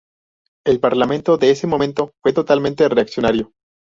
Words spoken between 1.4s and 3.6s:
ese momento fue totalmente reaccionario.